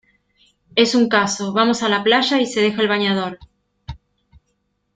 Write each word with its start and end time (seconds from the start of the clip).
Es 0.73 0.95
un 0.95 1.09
caso, 1.09 1.53
vamos 1.53 1.83
a 1.83 1.87
la 1.87 2.03
playa 2.03 2.41
y 2.41 2.47
se 2.47 2.59
deja 2.59 2.81
el 2.81 2.87
bañador. 2.87 3.37